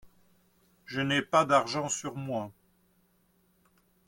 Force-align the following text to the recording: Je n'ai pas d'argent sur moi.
Je 0.87 0.99
n'ai 1.01 1.21
pas 1.21 1.45
d'argent 1.45 1.87
sur 1.87 2.15
moi. 2.15 2.51